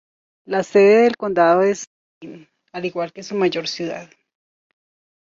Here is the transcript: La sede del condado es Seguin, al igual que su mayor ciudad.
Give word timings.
La 0.45 0.63
sede 0.63 1.03
del 1.03 1.15
condado 1.15 1.61
es 1.61 1.85
Seguin, 2.19 2.49
al 2.71 2.85
igual 2.85 3.13
que 3.13 3.21
su 3.21 3.35
mayor 3.35 3.67
ciudad. 3.67 4.09